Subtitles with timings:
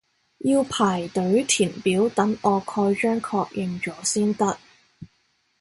[0.39, 4.57] 要排隊填表等我蓋章確認咗先得